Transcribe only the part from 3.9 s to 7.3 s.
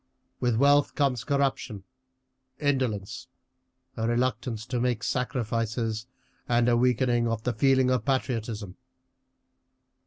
a reluctance to make sacrifices, and a weakening